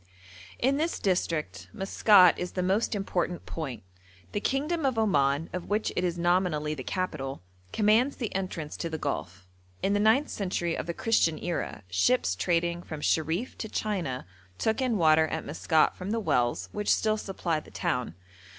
In 0.57 0.77
this 0.77 0.97
district 0.97 1.69
Maskat 1.73 2.39
is 2.39 2.53
the 2.53 2.63
most 2.63 2.95
important 2.95 3.45
point; 3.45 3.83
the 4.31 4.39
kingdom 4.39 4.83
of 4.83 4.97
Oman, 4.97 5.47
of 5.53 5.69
which 5.69 5.93
it 5.95 6.03
is 6.03 6.17
nominally 6.17 6.73
the 6.73 6.81
capital, 6.83 7.43
commands 7.71 8.15
the 8.15 8.33
entrance 8.33 8.75
to 8.77 8.89
the 8.89 8.97
Gulf. 8.97 9.45
In 9.83 9.93
the 9.93 9.99
ninth 9.99 10.29
century 10.29 10.75
of 10.75 10.87
the 10.87 10.95
Christian 10.95 11.37
era 11.37 11.83
ships 11.87 12.33
trading 12.35 12.81
from 12.81 13.01
Sherif 13.01 13.55
to 13.59 13.69
China 13.69 14.25
took 14.57 14.81
in 14.81 14.97
water 14.97 15.27
at 15.27 15.45
Maskat 15.45 15.95
from 15.95 16.09
the 16.09 16.19
wells 16.19 16.67
which 16.71 16.91
still 16.91 17.17
supply 17.17 17.59
the 17.59 17.69
town. 17.69 18.15